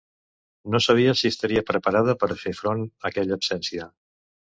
No 0.75 0.79
sabia 0.85 1.11
si 1.19 1.29
estaria 1.33 1.63
preparada 1.67 2.15
per 2.23 2.29
a 2.37 2.39
fer 2.45 2.53
front 2.61 2.81
a 2.87 3.05
aquella 3.11 3.37
absència. 3.37 3.87